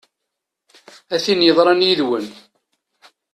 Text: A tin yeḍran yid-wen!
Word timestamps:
A 1.15 1.17
tin 1.23 1.45
yeḍran 1.45 1.85
yid-wen! 1.85 2.27